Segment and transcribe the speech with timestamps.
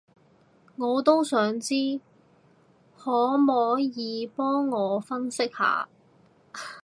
[0.77, 2.01] 我都想知，
[2.97, 3.83] 可摸耳
[4.35, 5.87] 幫我分析下